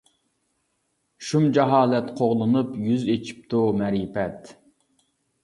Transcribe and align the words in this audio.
شۇم 1.27 1.45
جاھالەت 1.57 2.09
قوغلىنىپ، 2.21 2.73
يۈز 2.87 3.07
ئېچىپتۇ 3.17 3.63
مەرىپەت. 3.83 4.53